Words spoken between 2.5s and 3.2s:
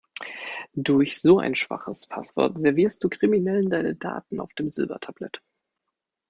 servierst du